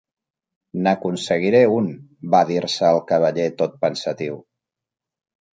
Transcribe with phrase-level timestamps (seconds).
[0.85, 1.91] "N'aconseguiré un",
[2.37, 4.45] va dir-se el Cavaller tot pensatiu.